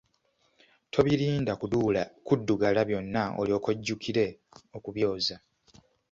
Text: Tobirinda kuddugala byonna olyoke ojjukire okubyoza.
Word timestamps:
Tobirinda 0.93 1.51
kuddugala 2.27 2.81
byonna 2.89 3.23
olyoke 3.41 3.69
ojjukire 3.73 4.25
okubyoza. 4.77 5.35